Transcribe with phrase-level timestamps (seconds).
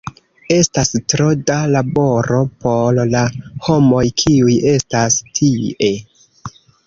[0.53, 3.21] Estas tro da laboro por la
[3.67, 5.93] homoj kiuj estas tie.